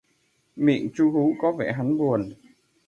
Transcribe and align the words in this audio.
Miệng 0.55 0.89
chu 0.93 1.11
hú, 1.11 1.35
có 1.41 1.51
vẻ 1.51 1.77
buồn 1.97 2.33